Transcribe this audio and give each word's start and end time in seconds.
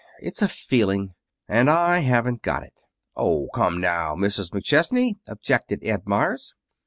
It's 0.17 0.41
a 0.41 0.47
feeling. 0.47 1.13
And 1.47 1.69
I 1.69 1.99
haven't 1.99 2.41
got 2.41 2.63
it." 2.63 2.85
"Oh, 3.15 3.49
come 3.53 3.79
now, 3.79 4.15
Mrs. 4.15 4.49
McChesney!" 4.49 5.19
objected 5.27 5.83
Ed 5.83 6.07
Meyers. 6.07 6.55